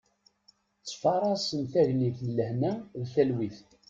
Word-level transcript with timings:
Ttfarasen 0.77 1.61
tagnit 1.71 2.17
n 2.27 2.29
lehna 2.37 2.71
d 2.99 3.01
talwit. 3.13 3.59